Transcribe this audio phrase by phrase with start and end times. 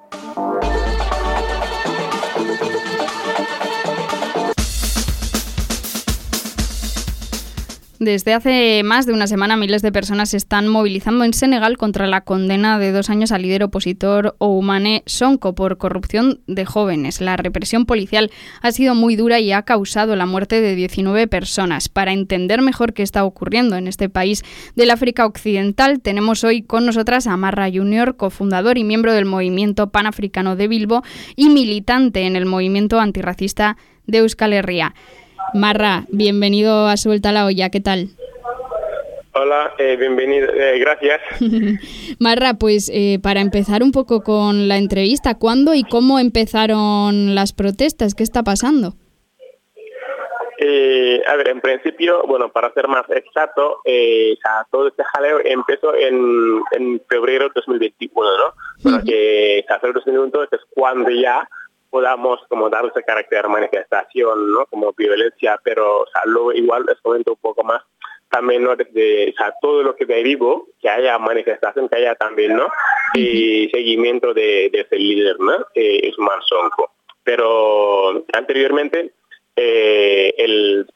[0.00, 0.41] Thank you.
[8.02, 12.08] Desde hace más de una semana miles de personas se están movilizando en Senegal contra
[12.08, 17.20] la condena de dos años al líder opositor Oumane Sonko por corrupción de jóvenes.
[17.20, 21.88] La represión policial ha sido muy dura y ha causado la muerte de 19 personas.
[21.88, 24.42] Para entender mejor qué está ocurriendo en este país
[24.74, 29.90] del África Occidental, tenemos hoy con nosotras a Marra Junior, cofundador y miembro del movimiento
[29.90, 31.04] panafricano de Bilbo
[31.36, 33.76] y militante en el movimiento antirracista
[34.08, 34.92] de Euskal Herria.
[35.54, 38.08] Marra, bienvenido a Suelta la Olla, ¿qué tal?
[39.34, 41.20] Hola, eh, bienvenido, eh, gracias.
[42.18, 47.54] Marra, pues eh, para empezar un poco con la entrevista, ¿cuándo y cómo empezaron las
[47.54, 48.14] protestas?
[48.14, 48.94] ¿Qué está pasando?
[51.26, 53.80] a ver, en principio, bueno, para ser más exacto,
[54.70, 58.54] todo este jaleo empezó en, febrero de 2021, ¿no?
[58.84, 61.48] Bueno, que febrero de 2021 es cuando ya
[61.92, 64.64] podamos como dar ese carácter de manifestación, ¿no?
[64.64, 67.82] Como violencia, pero o sea, luego igual les comento un poco más
[68.30, 68.74] también ¿no?
[68.74, 72.66] desde o sea, todo lo que derivo, que haya manifestación, que haya también ¿no?
[73.12, 75.66] y seguimiento de, ese líder, ¿no?
[75.74, 76.92] Eh, Usman Sonko.
[77.22, 79.12] Pero anteriormente
[79.54, 80.86] eh, el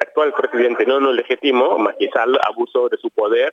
[0.00, 3.52] actual presidente no no legítimo, Maquisal, abusó de su poder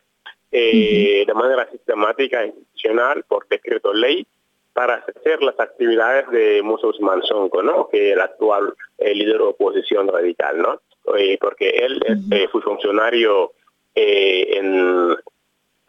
[0.54, 4.26] eh, de manera sistemática e institucional por decreto ley
[4.78, 7.90] para hacer las actividades de Musa Usman Sonko, ¿no?
[7.90, 10.80] que el actual eh, líder de oposición radical, ¿no?
[11.18, 13.54] Eh, porque él eh, fue funcionario
[13.96, 15.18] en,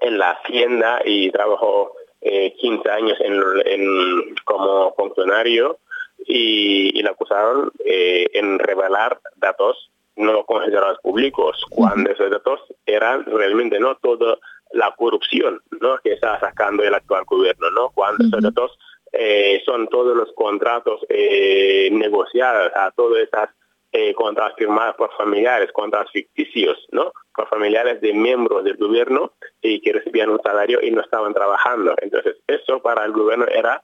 [0.00, 5.80] en la hacienda y trabajó 15 años en, como funcionario
[6.27, 13.97] y, le acusaron en revelar datos no considerados públicos, cuando esos datos eran realmente no
[13.97, 14.41] todo
[14.72, 15.98] la corrupción ¿no?
[15.98, 17.91] que está sacando el actual gobierno, ¿no?
[17.91, 18.78] Cuando esos datos
[19.12, 23.48] eh, son todos los contratos eh, negociados, a todas esas
[23.92, 27.12] eh, contratos firmados por familiares, contratos ficticios, ¿no?
[27.34, 31.95] Por familiares de miembros del gobierno y que recibían un salario y no estaban trabajando.
[32.02, 33.83] Entonces, eso para el gobierno era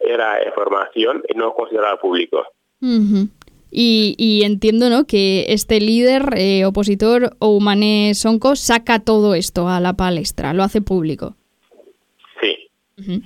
[0.00, 2.46] era información y no considerado público.
[3.76, 5.04] Y, entiendo ¿no?
[5.04, 10.80] que este líder eh, opositor, Oumane Sonko, saca todo esto a la palestra, lo hace
[10.80, 11.34] público.
[12.40, 13.20] Sí.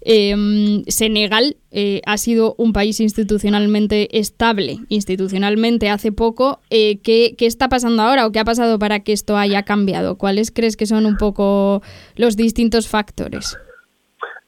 [0.00, 6.60] Em, Senegal eh, ha sido un país institucionalmente estable, institucionalmente hace poco.
[6.70, 10.16] Eh, ¿qué, ¿qué, está pasando ahora o qué ha pasado para que esto haya cambiado?
[10.16, 11.82] ¿Cuáles crees que son un poco
[12.16, 13.58] los distintos factores?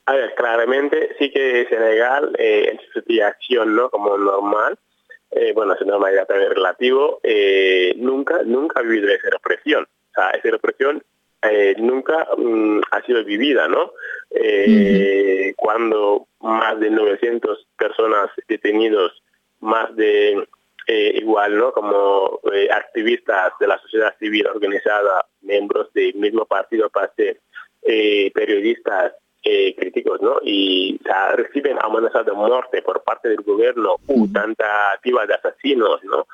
[0.07, 3.91] A ver, claramente sí que Senegal en su situación, ¿no?
[3.91, 4.79] Como normal,
[5.39, 9.85] eh, bueno, es una manera también relativo, eh, nunca, nunca ha vivido esa represión.
[9.85, 11.03] O sea, esa represión
[11.43, 13.93] eh, nunca mm, ha sido vivida, ¿no?
[15.57, 19.23] Cuando más de 900 personas detenidos,
[19.61, 20.49] más de
[20.89, 21.73] igual, ¿no?
[21.73, 27.41] Como activistas de la sociedad civil organizada, miembros del mismo partido, parte,
[27.83, 29.13] periodistas,
[29.49, 30.41] eh, críticos, ¿no?
[30.43, 30.99] Y
[31.35, 36.27] reciben amenazas de muerte por parte del gobierno, uh, de asesinos, ¿no?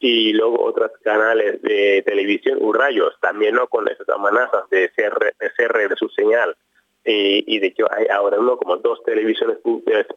[0.00, 3.68] Y luego otros canales de televisión, u rayos, también, ¿no?
[3.68, 6.56] Con esas amenazas de cierre de, su señal.
[7.04, 8.56] y de hecho hay ahora ¿no?
[8.56, 9.58] como dos televisiones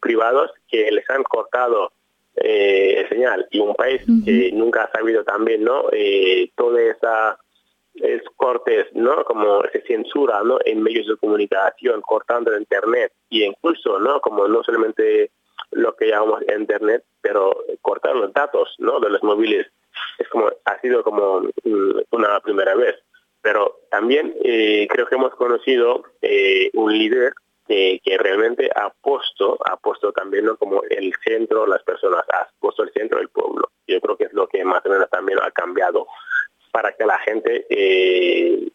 [0.02, 1.92] privados que les han cortado
[2.42, 7.38] eh, el señal y un país que nunca ha sabido también no eh, toda esa
[8.02, 9.24] es cortes, ¿no?
[9.26, 10.60] Como se censura, ¿no?
[10.66, 14.22] En medios de comunicación, cortando el internet y incluso, ¿no?
[14.22, 15.32] Como no solamente
[15.72, 19.00] lo que llamamos internet, pero cortar los datos, ¿no?
[19.00, 19.68] De los móviles
[20.18, 22.96] es como ha sido como mm, una primera vez.
[23.42, 27.34] Pero también eh, creo que hemos conocido eh, un líder
[27.70, 30.58] que realmente ha puesto, ha puesto también ¿no?
[30.58, 33.70] como el centro, las personas, ha puesto el centro del pueblo.
[33.86, 36.08] Yo creo que es lo que más o menos también ha cambiado
[36.72, 38.70] para que la gente eh,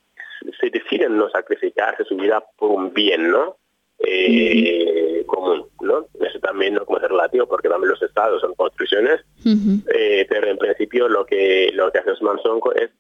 [0.60, 3.56] se decida no sacrificarse su vida por un bien, ¿no?
[3.98, 6.06] Eh, común, ¿no?
[6.20, 10.58] Eso también no como es relativo porque también los estados son construcciones, eh, pero en
[10.58, 12.38] principio lo que lo que hace Osman
[12.74, 12.90] es,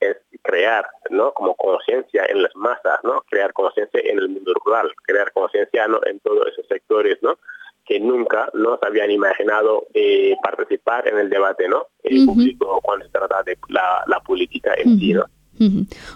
[0.00, 1.32] es crear, ¿no?
[1.32, 3.24] Como conciencia en las masas, ¿no?
[3.28, 6.00] Crear conciencia en el mundo rural, crear conciencia ¿no?
[6.06, 7.38] en todos esos sectores, ¿no?
[7.86, 13.04] Que nunca no se habían imaginado eh, participar en el debate no el público cuando
[13.06, 15.24] se trata de la, política en sí ¿no?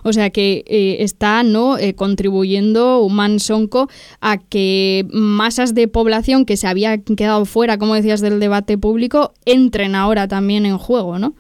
[0.02, 3.88] O sea que eh, está no eh, contribuyendo Human Sonko
[4.20, 9.32] a que masas de población que se habían quedado fuera, como decías, del debate público,
[9.44, 11.34] entren ahora también en juego, ¿no?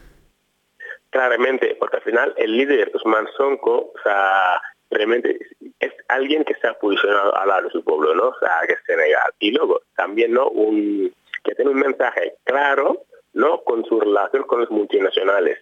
[1.10, 4.60] Claramente, porque al final el líder Usman Sonko, o sea,
[4.90, 5.38] realmente
[5.80, 8.28] es alguien que se ha posicionado al lado de su pueblo, ¿no?
[8.28, 9.32] O sea, que es Senegal.
[9.38, 10.48] Y luego también, ¿no?
[10.48, 11.14] Un,
[11.44, 13.04] que tiene un mensaje claro,
[13.34, 13.62] ¿no?
[13.62, 15.58] Con su relación con los multinacionales.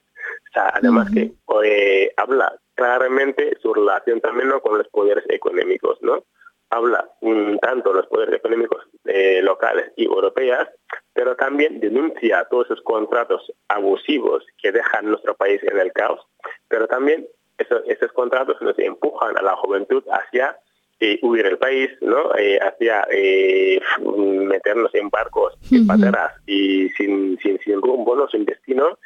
[0.51, 1.33] O sea, además que
[1.65, 4.61] eh, habla claramente su relación también ¿no?
[4.61, 6.25] con los poderes económicos, ¿no?
[6.71, 10.69] Habla un tanto los poderes económicos eh, locales y europeas,
[11.13, 16.21] pero también denuncia todos esos contratos abusivos que dejan nuestro país en el caos,
[16.69, 17.27] pero también
[17.59, 20.57] esos, contratos nos empujan a la juventud hacia
[21.01, 22.35] eh, huir el país, ¿no?
[22.37, 28.29] Eh, hacia eh, meternos en barcos, en pateras y sin, sin, sin rumbo, ¿no?
[28.29, 28.99] sin destino.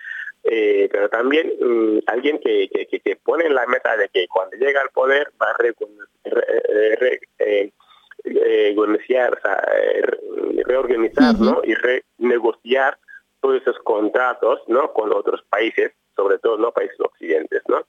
[0.42, 4.90] pero también mm, alguien que, que, pone en la meta de que cuando llega al
[4.90, 5.56] poder va a
[10.64, 11.60] reorganizar ¿no?
[11.64, 12.98] y renegociar
[13.40, 14.92] todos esos contratos ¿no?
[14.92, 17.62] con otros países, sobre todo no países occidentes.
[17.68, 17.82] ¿no?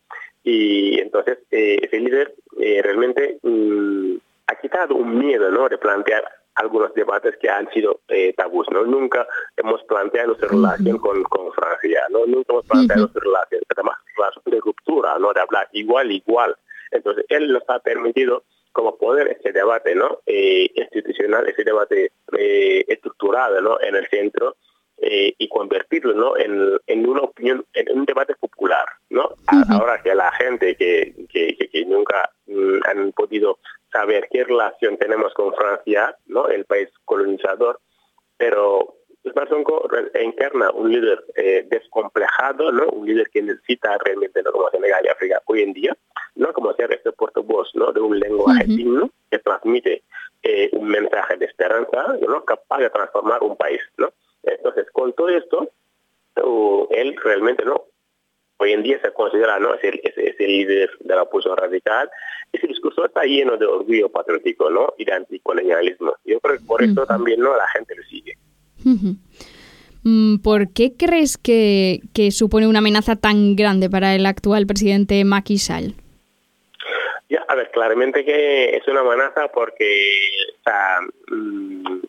[0.44, 4.16] Y entonces eh, ese líder eh, realmente mm,
[4.48, 5.68] ha quitado un miedo ¿no?
[5.68, 6.24] de plantear
[6.56, 8.68] algunos debates que han sido eh, tabús.
[8.72, 8.86] ¿no?
[8.86, 12.26] Nunca hemos planteado nuestra relación con, con, Francia, ¿no?
[12.26, 15.34] nunca hemos planteado nuestra relación, además relación de ruptura, ¿no?
[15.34, 16.56] de hablar igual, igual.
[16.92, 20.20] Entonces él nos ha permitido como poder ese debate ¿no?
[20.26, 22.14] institucional, ese debate
[22.88, 23.78] estructurado ¿no?
[23.82, 24.56] en el centro
[25.04, 26.38] eh, y convertirlo ¿no?
[26.38, 28.86] en, en, una opinión, en un debate popular.
[29.10, 29.32] ¿no?
[29.70, 33.58] Ahora que la gente que, que, que, nunca mm, han podido
[33.92, 36.48] saber qué relación tenemos con Francia, ¿no?
[36.50, 37.80] el país colonizador,
[38.38, 38.96] pero
[39.50, 42.86] Sonko encarna un líder eh, descomplejado, ¿no?
[42.90, 44.52] un líder que necesita realmente, ¿no?
[44.52, 45.98] como Senegal y África hoy en día,
[46.36, 47.92] no como ser este portavoz ¿no?
[47.92, 50.04] de un lenguaje digno que transmite
[50.44, 52.46] eh, un mensaje de esperanza, ¿no?
[52.46, 53.82] capaz de transformar un país.
[53.98, 54.12] ¿no?
[55.02, 55.68] Con todo esto,
[56.92, 57.86] él realmente no.
[58.58, 60.00] Hoy en día se considera no es el,
[60.38, 62.08] líder de la oposición radical.
[62.54, 64.94] Ese discurso está lleno de orgullo patriótico ¿no?
[65.00, 66.14] y de anticolonialismo.
[66.24, 68.38] Yo creo que por eso también no la gente lo sigue.
[70.04, 75.58] Mm, ¿Por qué crees que, supone una amenaza tan grande para el actual presidente Macky
[75.58, 75.96] Sall?
[77.28, 80.12] Ya, a ver, claramente que es una amenaza porque
[81.32, 82.02] mm,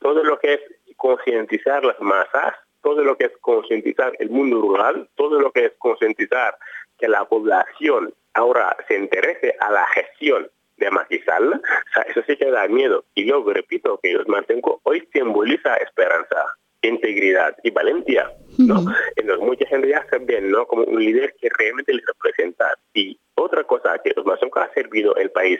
[0.00, 0.60] todo lo que es
[1.00, 5.72] concientizar las masas, todo lo que es concientizar el mundo rural, todo lo que es
[5.78, 6.54] concientizar
[6.98, 11.62] que la población ahora se interese a la gestión de Maquisal,
[12.06, 13.04] eso sí que da miedo.
[13.14, 18.84] Y luego repito que los mantengo hoy simboliza esperanza, integridad y valentía, ¿no?
[19.16, 20.66] Entonces mucha gente ya se ve, ¿no?
[20.66, 22.76] Como un líder que realmente les representa.
[22.92, 25.58] Y otra cosa que los Mazoncos ha servido el país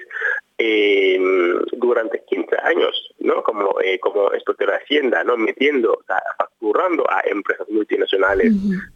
[0.58, 1.18] eh,
[1.72, 3.42] durante 15 años, ¿no?
[3.42, 5.36] Como, eh, como de Hacienda, ¿no?
[5.36, 8.52] Metiendo, o sea, facturando a empresas multinacionales,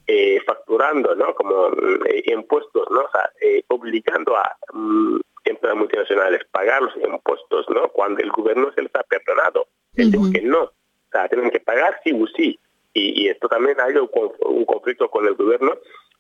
[0.07, 1.35] eh, facturando, ¿no?
[1.35, 1.69] Como
[2.07, 3.01] eh, impuestos, ¿no?
[3.01, 3.31] O sea,
[3.69, 7.89] obligando a mm, empresas multinacionales pagar los impuestos, ¿no?
[7.89, 9.67] Cuando el gobierno se les ha perdonado.
[9.93, 10.73] Dijo que no, o
[11.13, 12.59] sea, tienen que pagar sí o sí.
[12.93, 14.09] Y, esto también ha habido
[14.41, 15.73] un conflicto con el gobierno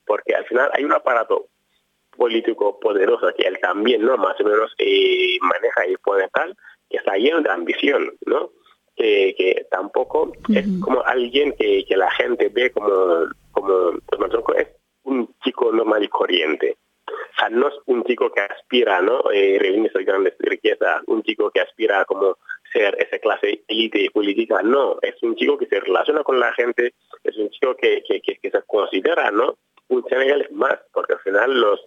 [0.06, 1.46] porque al final hay un aparato
[2.16, 6.56] político poderoso que él también no más o menos eh, maneja y pone tal
[6.88, 8.50] que está lleno de ambición no
[8.96, 13.92] que, tampoco es como alguien que, que, la gente ve como como
[14.56, 14.68] es
[15.04, 16.76] un chico normal y corriente.
[17.06, 21.22] O sea, no es un chico que aspira no eh, reunir esas grandes riquezas un
[21.22, 22.38] chico que aspira como
[22.72, 24.98] ser esa clase élite política no.
[25.02, 28.50] Es un chico que se relaciona con la gente es un chico que, que, que
[28.50, 29.56] se considera no
[29.88, 31.80] un Senegal más porque al final los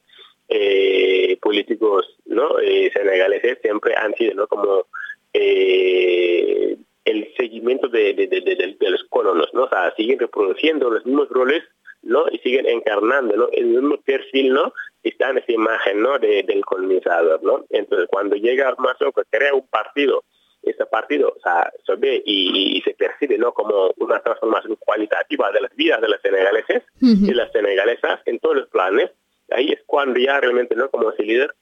[0.50, 4.48] eh, políticos no eh, senegaleses siempre han sido ¿no?
[4.48, 4.86] como
[5.34, 9.63] eh, el seguimiento de, de, los colonos, ¿no?
[9.63, 11.63] O sea, siguen reproduciendo los mismos roles,
[12.01, 12.25] ¿no?
[12.32, 13.48] Y siguen encarnando, ¿no?
[13.54, 14.74] El mismo perfil, ¿no?
[15.04, 16.20] Está en esa imagen, ¿no?
[16.20, 17.66] del colonizador, ¿no?
[17.70, 20.25] Entonces, cuando llega Mazo, que crea un partido,
[20.63, 23.54] ese partido o sea, se ve y, se percibe ¿no?
[23.54, 28.58] como una transformación cualitativa de las vidas de los senegaleses y las senegalesas en todos
[28.58, 29.12] los planes,
[29.51, 31.54] ahí es cuando ya realmente no como ese líder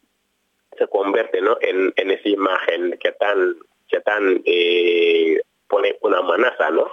[0.77, 3.55] se convierte no en, en esa imagen que tan
[3.87, 6.87] que tan eh, pone una amenaza no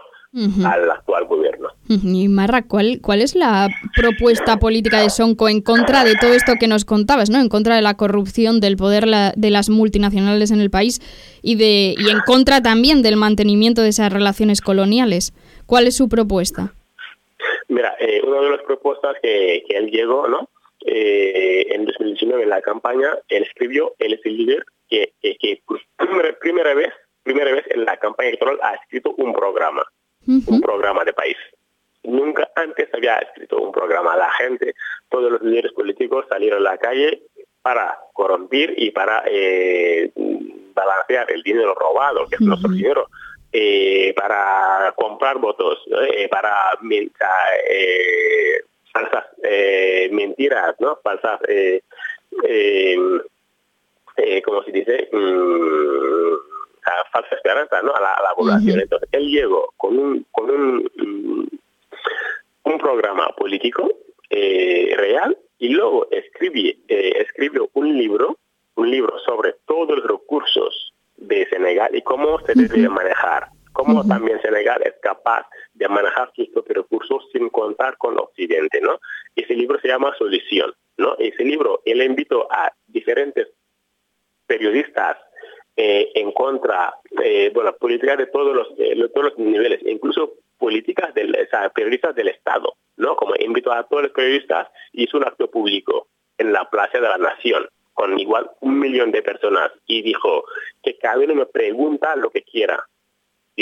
[0.64, 1.68] al actual gobierno.
[1.88, 6.54] Y Marra, ¿cuál, ¿cuál es la propuesta política de Sonco en contra de todo esto
[6.58, 7.38] que nos contabas, ¿no?
[7.38, 9.04] En contra de la corrupción, del poder
[9.36, 11.00] de las multinacionales en el país
[11.42, 15.34] y, de, y en contra también del mantenimiento de esas relaciones coloniales.
[15.66, 16.72] ¿Cuál es su propuesta?
[17.68, 20.48] Mira, eh, una de las propuestas que, que él llegó, ¿no?
[20.84, 25.82] Eh, en 2019 en la campaña, él escribió, él es el líder que, que, pues,
[26.40, 29.84] primera, vez, primera vez en la campaña electoral ha escrito un programa,
[30.26, 31.36] un programa de país.
[32.04, 34.16] Nunca antes había escrito un programa.
[34.16, 34.74] La gente,
[35.08, 37.22] todos los líderes políticos salieron a la calle
[37.62, 40.10] para combatir y para eh,
[40.74, 43.08] balancear el dinero robado, que es nuestro dinero,
[43.52, 45.78] eh, para comprar votos,
[46.10, 46.52] eh, para
[48.92, 49.24] falsas
[50.10, 50.98] mentiras, ¿no?
[51.02, 51.40] Falsas,
[54.44, 56.34] como se dice, mm,
[57.12, 57.94] falsa esperanza, ¿no?
[57.94, 58.80] A la, población.
[58.80, 61.46] Entonces él llegó con un con un, mm,
[62.64, 63.90] un programa político
[64.30, 68.38] real y luego escribe, escribió un libro
[68.76, 74.40] un libro sobre todos los recursos de Senegal y cómo se debe manejar, cómo también
[74.42, 79.00] Senegal es capaz de manejar sus propios recursos sin contar con Occidente, ¿no?
[79.34, 81.16] Ese libro se llama Solución, ¿no?
[81.18, 83.48] Ese libro, él invitó a diferentes
[84.46, 85.16] periodistas
[85.76, 91.14] eh, en contra, eh, bueno, políticas de todos los, de todos los niveles, incluso políticas
[91.14, 93.16] del, o periodistas del Estado, ¿no?
[93.16, 97.18] Como invitó a todos los periodistas, hizo un acto público en la Plaza de la
[97.18, 100.44] Nación, con igual un millón de personas y dijo
[100.82, 102.86] que cada uno me pregunta lo que quiera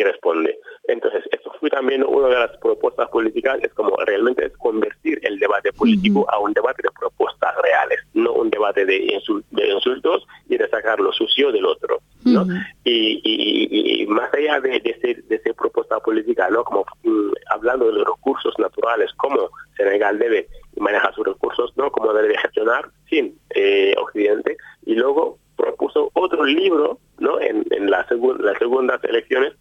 [0.01, 0.59] y responde.
[0.89, 5.39] Entonces, eso fue también una de las propuestas políticas, es como realmente es convertir el
[5.39, 9.21] debate político a un debate de propuestas reales, no un debate de,
[9.53, 12.01] insultos y de sacar lo sucio del otro.
[12.25, 12.47] ¿no?
[12.85, 16.65] y, más allá de, de, esa propuesta política, ¿no?
[16.65, 21.91] como mm, hablando de los recursos naturales, cómo Senegal debe manejar sus recursos, ¿no?
[21.91, 27.41] cómo debe gestionar sin eh, Occidente, y luego propuso otro libro ¿no?
[27.41, 28.07] en, la
[28.41, 29.55] las segundas elecciones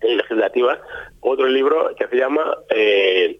[0.00, 0.78] legislativas,
[1.20, 3.38] otro libro que se llama eh,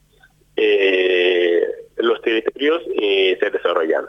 [0.57, 1.63] eh,
[1.97, 4.05] Los territorios se desarrollan.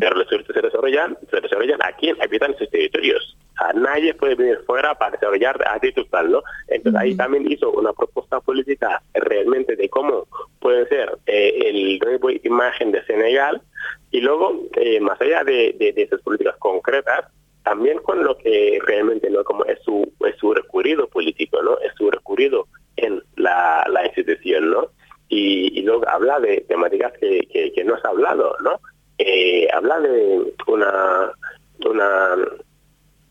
[0.00, 3.36] Pero los territorios se desarrollan, se desarrollan aquí habitan esos territorios.
[3.56, 5.78] A nadie puede venir fuera para desarrollar a
[6.28, 6.42] ¿no?
[6.68, 10.26] Entonces ahí también hizo una propuesta política realmente de cómo
[10.60, 13.60] puede ser eh, el nuevo imagen de Senegal
[14.10, 17.26] y luego, eh, más allá de, de, esas políticas concretas,
[17.62, 21.92] también con lo que realmente no como es su es su recurrido político no es
[21.96, 24.88] su recurrido en la, la institución no
[25.28, 28.80] y, luego habla de temáticas que, que, no se ha hablado no
[29.18, 31.32] eh, habla de una
[31.86, 32.36] una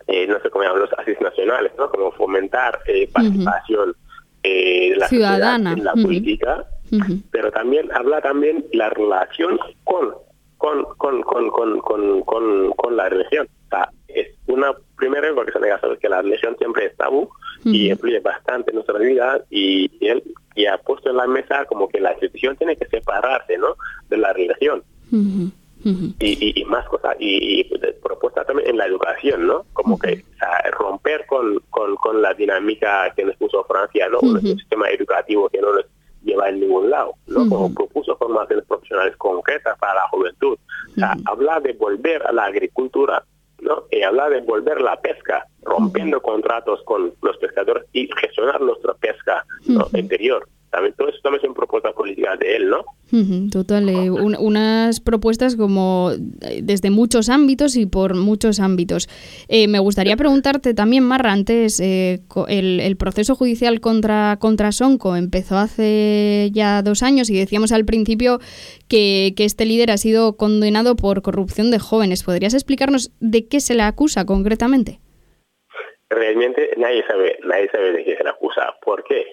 [0.07, 3.95] eh, no sé cómo llaman los asis nacionales no como fomentar eh, participación
[4.43, 5.74] eh, de la ciudadana.
[5.74, 6.65] en la política
[7.31, 10.13] pero también habla también la relación con
[10.59, 13.48] con, con, con, con, con, con, con la religión.
[13.67, 17.30] O sea, es una primera porque se sabe que la religión siempre es tabú
[17.66, 20.24] y influye bastante en nuestra vida y, él
[20.56, 23.75] y ha puesto en la mesa como que la institución tiene que separarse ¿no?
[24.10, 24.84] de la religión.
[26.20, 27.63] Y, y, más cosas, y,
[28.04, 29.66] propuesta también en la educación, ¿no?
[29.72, 30.25] Como que
[30.72, 34.20] romper con, con, con, la dinámica que nos puso Francia, ¿no?
[34.20, 35.86] Un sistema educativo que no nos
[36.24, 37.48] lleva en ningún lado, ¿no?
[37.48, 40.58] Como propuso formaciones profesionales concretas para la juventud.
[40.92, 43.24] O sea, habla de volver a la agricultura,
[43.62, 43.86] ¿no?
[43.92, 49.46] Y habla de volver la pesca, rompiendo contratos con los pescadores y gestionar nuestra pesca
[49.94, 50.48] interior.
[50.71, 52.85] También, todo eso también son propuestas políticas de él, ¿no?
[53.51, 56.11] Total, eh, unas propuestas como
[56.41, 59.07] eh, desde muchos ámbitos y por muchos ámbitos.
[59.47, 62.19] Eh, me gustaría preguntarte también, Marra, antes, el,
[62.79, 68.39] el, proceso judicial contra, contra Sonco empezó hace ya dos años y decíamos al principio
[68.88, 72.23] que, que este líder ha sido condenado por corrupción de jóvenes.
[72.23, 74.99] ¿Podrías explicarnos de qué se le acusa concretamente?
[76.11, 78.75] Realmente nadie sabe, nadie sabe de qué se le acusa.
[78.81, 79.25] ¿Por qué?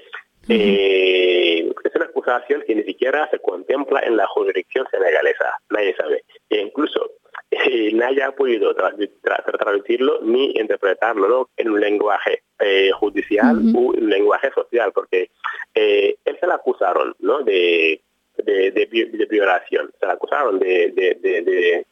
[0.48, 6.24] Eh, es una acusación que ni siquiera se contempla en la jurisdicción senegalesa, nadie sabe.
[6.50, 7.12] E incluso
[7.50, 14.50] eh, nadie ha podido traducirlo ni interpretarlo en un lenguaje eh, judicial o un lenguaje
[14.52, 15.30] social, porque
[15.74, 17.42] él se le acusaron ¿no?
[17.42, 18.00] de,
[18.36, 21.84] de, violación, se le acusaron de, de,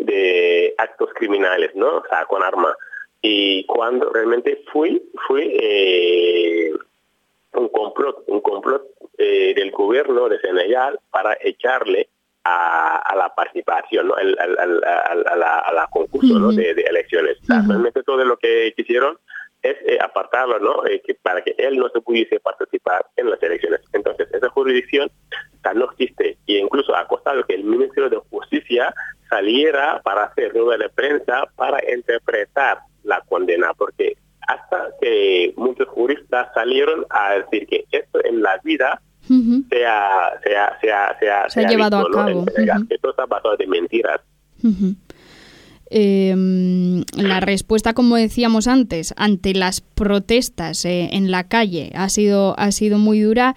[0.00, 1.98] de, actos criminales, ¿no?
[1.98, 2.76] O sea, con arma.
[3.22, 5.56] Y cuando realmente fui, fui
[7.74, 8.82] complot, un complot
[9.18, 12.08] eh, del gobierno de Senegal para echarle
[12.44, 14.14] a, la participación, ¿no?
[14.14, 17.38] al, a, la, concurso de, elecciones.
[17.48, 19.18] realmente todo lo que quisieron
[19.62, 20.84] es eh, apartarlo, ¿no?
[20.84, 23.80] Eh, que para que él no se pudiese participar en las elecciones.
[23.94, 25.10] Entonces, esa jurisdicción
[25.74, 28.92] no existe y incluso ha costado que el Ministerio de Justicia
[29.30, 36.48] saliera para hacer rueda de prensa para interpretar la condena, porque hasta que muchos juristas
[36.54, 42.44] salieron a decir que esto en la vida se, ha, llevado a cabo.
[42.46, 44.20] Que todo está basado de mentiras.
[45.90, 52.58] Em, la respuesta, como decíamos antes, ante las protestas eh, en la calle ha sido,
[52.58, 53.54] ha sido muy dura.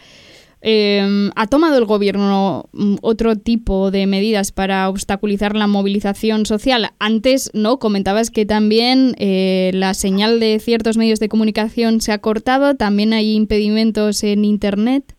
[0.69, 6.89] Em, ¿Ha tomado el gobierno mm, otro tipo de medidas para obstaculizar la movilización social?
[6.99, 7.79] Antes, ¿no?
[7.79, 13.13] Comentabas que también eh, la señal de ciertos medios de comunicación se ha cortado, también
[13.13, 15.15] hay impedimentos en Internet.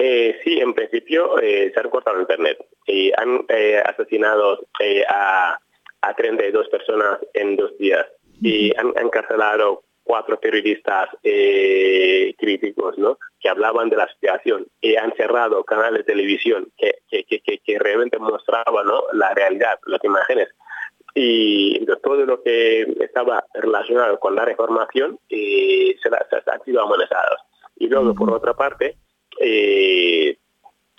[0.00, 3.46] Eh, sí, en principio eh, se ha cortado Internet y han
[3.84, 4.66] asesinado
[5.08, 5.56] a,
[6.00, 8.08] a 32 personas en dos días
[8.42, 13.16] y han encarcelado cuatro periodistas eh, críticos ¿no?
[13.38, 17.78] que hablaban de la situación y han cerrado canales de televisión que, que, que, que
[17.78, 19.04] realmente mostraban ¿no?
[19.12, 20.48] la realidad, las imágenes.
[21.14, 27.40] Y todo lo que estaba relacionado con la reformación eh, se, se, han sido amenazados.
[27.76, 28.96] Y luego, por otra parte,
[29.38, 30.36] eh,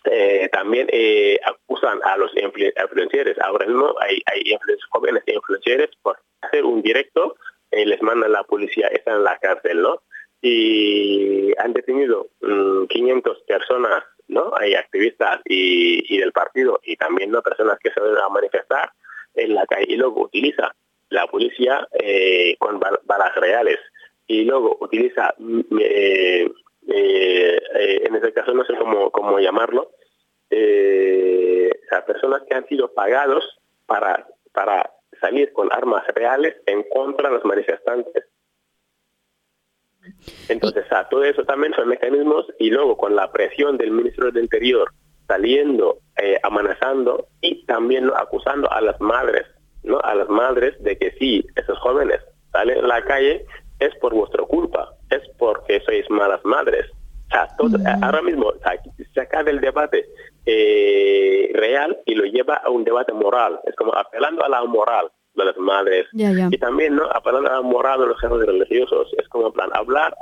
[0.06, 3.38] eh, también eh, acusan a los influencers.
[3.41, 4.58] Ahora mismo hay, hay
[4.89, 7.36] jóvenes influencers por hacer un directo
[7.72, 10.01] eh, les mandan la policía, están en la cárcel, ¿no?
[10.42, 12.28] Y han detenido
[12.90, 14.51] 500 mm, personas, ¿no?
[14.58, 18.92] Hay activistas y, del partido y también no personas que se van a manifestar
[19.36, 20.75] en la calle y luego utiliza
[21.10, 23.80] la policía eh, con balas reales
[24.28, 26.51] y luego utiliza, mm, eh,
[26.88, 29.92] en ese caso no sé cómo, cómo llamarlo,
[31.92, 37.36] a personas que han sido pagados para, para salir con armas reales en contra de
[37.36, 38.25] los manifestantes.
[40.50, 44.92] Entonces, todo eso también son mecanismos y luego con la presión del ministro del Interior
[45.28, 49.46] saliendo, eh, amenazando y también acusando a las madres,
[49.84, 50.00] ¿no?
[50.01, 52.20] A las madres de que sí, esos jóvenes
[52.51, 53.46] salen a la calle
[53.80, 56.86] es por vuestra culpa, es porque sois malas madres.
[57.60, 58.04] O sea, mm.
[58.04, 58.74] ahora mismo o sea,
[59.13, 60.06] se acaba el debate
[60.51, 63.60] eh, real y lo lleva a un debate moral.
[63.65, 66.08] Es como apelando a la moral de las madres.
[66.13, 67.05] Y también, ¿no?
[67.13, 69.12] Apelando a la moral de los jefes religiosos.
[69.17, 70.15] Es como, plan, hablar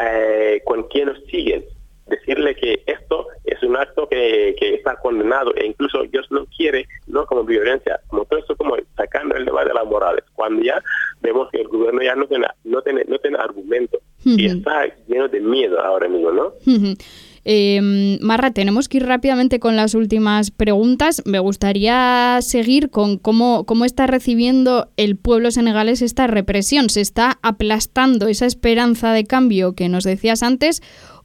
[0.00, 1.64] eh, con quienes siguen.
[2.06, 6.86] Decirle que esto es un acto que, que, está condenado e incluso Dios no quiere,
[7.06, 7.24] ¿no?
[7.24, 8.00] Como violencia.
[8.08, 10.24] Como todo esto, como sacando el debate de las morales.
[10.34, 10.82] Cuando ya
[11.20, 13.98] vemos que el gobierno ya no tiene, no tiene, no tiene argumento.
[14.24, 16.52] Y está lleno de miedo ahora mismo, ¿no?
[17.44, 21.22] Eh, Marra, tenemos que ir rápidamente con las últimas preguntas.
[21.24, 26.90] Me gustaría seguir con cómo, cómo está recibiendo el pueblo senegalés esta represión.
[26.90, 30.82] ¿Se está aplastando esa esperanza de cambio que nos decías antes?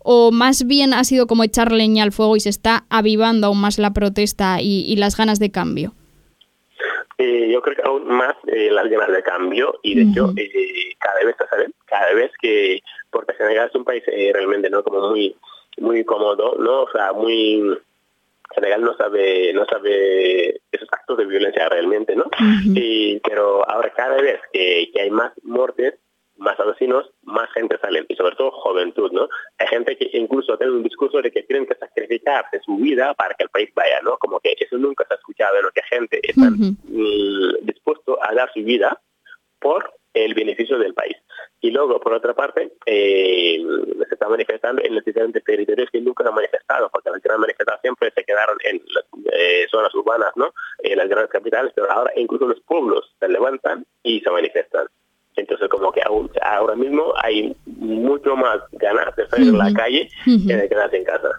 [0.07, 3.59] ¿O más bien ha sido como echar leña al fuego y se está avivando aún
[3.59, 5.93] más la protesta y, las ganas de cambio?
[7.17, 10.93] Eh, yo creo que aún más eh, las ganas de cambio y de hecho eh,
[10.99, 11.35] cada vez
[11.85, 15.35] cada vez que porque Senegal es un país realmente no como muy
[15.77, 16.83] muy cómodo, ¿no?
[16.83, 17.77] O sea, muy
[18.53, 22.25] Senegal no sabe no sabe esos actos de violencia realmente, ¿no?
[22.63, 25.95] y, pero ahora cada vez que, hay más muertes,
[26.37, 29.29] más asesinos, más gente sale, y sobre todo juventud, ¿no?
[29.57, 33.33] Hay gente que incluso tiene un discurso de que tienen que sacrificarse su vida para
[33.35, 34.17] que el país vaya, ¿no?
[34.17, 35.69] Como que eso nunca se ha escuchado, ¿no?
[35.71, 39.01] Que gente está mm, dispuesto a dar su vida
[39.59, 41.15] por el beneficio del país.
[41.65, 43.57] Y luego, por otra parte, eh,
[44.07, 47.81] se está manifestando en los diferentes territorios que nunca han manifestado, porque las grandes manifestaciones
[47.81, 50.53] siempre se quedaron en las eh, zonas urbanas, ¿no?
[50.83, 54.85] En las grandes capitales, pero ahora incluso los pueblos se levantan y se manifiestan.
[55.37, 56.01] Entonces, como que
[56.43, 61.03] ahora mismo hay mucho más ganas de salir a la calle que de quedarse en
[61.03, 61.29] casa.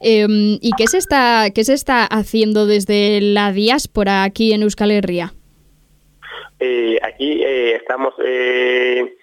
[0.00, 4.92] Em, ¿Y qué se, está, qué se está haciendo desde la diáspora aquí en Euskal
[4.92, 5.34] Herria?
[6.60, 9.16] Eh, aquí estamos eh,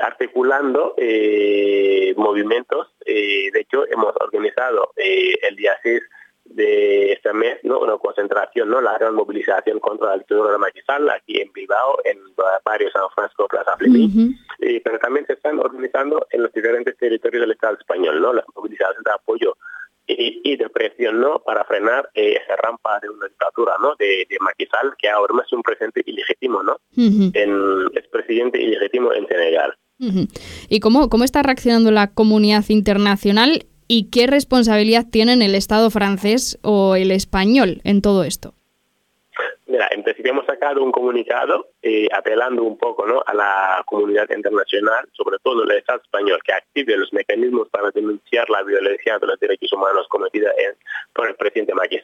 [0.00, 2.88] articulando eh, movimientos.
[3.04, 6.02] Eh, de hecho, hemos organizado el día 6
[6.44, 7.78] de este mes ¿no?
[7.80, 8.80] una concentración, ¿no?
[8.80, 12.18] la gran movilización contra la dictadura de Maquisal aquí en Bilbao, en
[12.64, 14.34] barrio San Francisco, Plaza Fleming,
[14.82, 18.32] pero también se están organizando en los diferentes territorios del Estado español, ¿no?
[18.32, 19.57] las movilizaciones de apoyo
[20.18, 21.40] y, de presión ¿no?
[21.40, 23.94] para frenar eh, esa rampa de una dictadura ¿no?
[23.98, 26.78] de, de Maquisal, que ahora es un presidente ilegítimo, ¿no?
[26.96, 29.74] es presidente ilegítimo en Senegal.
[30.68, 36.58] ¿Y cómo, cómo está reaccionando la comunidad internacional y qué responsabilidad tienen el Estado francés
[36.62, 38.54] o el español en todo esto?
[39.78, 45.38] Mira, principio hemos sacado un comunicado eh, apelando un poco a la comunidad internacional, sobre
[45.38, 49.72] todo el Estado español, que active los mecanismos para denunciar la violencia de los derechos
[49.72, 50.50] humanos cometida
[51.12, 52.00] por el presidente Macky.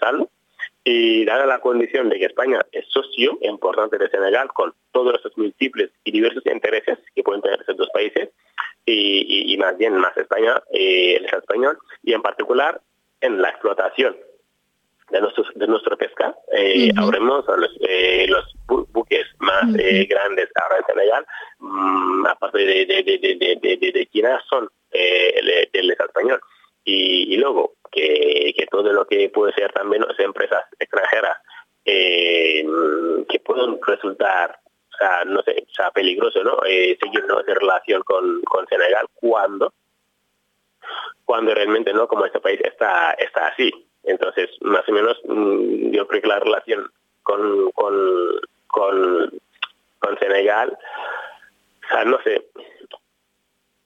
[0.85, 5.37] Y dada la condición de que España es socio importante de Senegal con todos esos
[5.37, 8.29] múltiples y diversos intereses que pueden tener esos dos países,
[8.87, 12.81] y, más bien más España, eh, el Estado español, y en particular
[13.21, 14.15] en la explotación
[15.15, 16.35] de, nuestro, de nuestra pesca.
[16.53, 21.27] Eh, los, eh, los buques más eh, grandes ahora en Senegal,
[21.59, 26.41] mm, aparte de, de, de, de, China, son eh, del español.
[26.85, 31.39] Y, luego, que, que, todo lo que puede ser también las empresas extranjeras
[31.85, 34.59] que pueden resultar
[34.93, 36.59] o sea, no sé, o sea, peligroso, ¿no?
[36.67, 37.41] Eh, seguir ¿no?
[37.41, 39.73] esa relación con, con Senegal cuando
[41.25, 43.73] cuando realmente no como este país está está así
[44.05, 46.91] entonces más o menos mm, yo creo que la relación
[47.23, 47.95] con con
[48.67, 49.41] con,
[49.99, 50.77] con Senegal
[51.85, 52.47] o sea no sé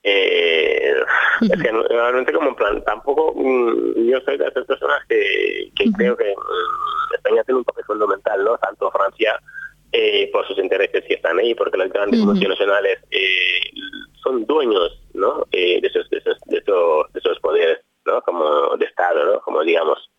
[0.02, 0.94] eh,
[1.42, 5.92] es que realmente como en plan tampoco mm, yo soy de esas personas que, que
[5.92, 9.38] creo que mm, España tiene un papel fundamental no tanto Francia
[9.90, 13.58] eh, por sus intereses que están ahí, porque las grandes multinacionales eh,
[14.22, 15.46] son dueños ¿no?
[15.50, 18.20] Eh, de, esos, de, esos, de, esos, poderes, ¿no?
[18.20, 19.40] como de Estado, ¿no?
[19.40, 20.10] como digamos,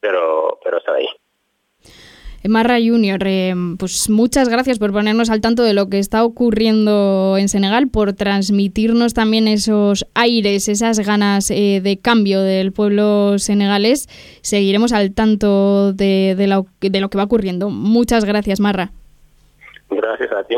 [0.00, 1.08] pero, pero están ahí.
[2.48, 3.20] Marra Junior,
[3.78, 8.14] pues muchas gracias por ponernos al tanto de lo que está ocurriendo en Senegal, por
[8.14, 14.08] transmitirnos también esos aires, esas ganas de cambio del pueblo senegalés.
[14.40, 16.46] Seguiremos al tanto de, de
[17.00, 17.68] lo que va ocurriendo.
[17.68, 18.92] Muchas gracias, Marra.
[19.90, 20.56] Gracias a ti.